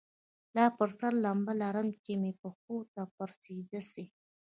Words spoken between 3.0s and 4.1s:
پر سجده سي